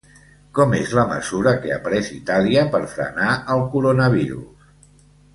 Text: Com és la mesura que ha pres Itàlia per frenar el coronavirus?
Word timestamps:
Com 0.59 0.71
és 0.77 0.93
la 0.99 1.03
mesura 1.09 1.51
que 1.65 1.73
ha 1.75 1.77
pres 1.87 2.09
Itàlia 2.15 2.63
per 2.75 2.81
frenar 2.93 3.35
el 3.57 3.61
coronavirus? 3.75 4.73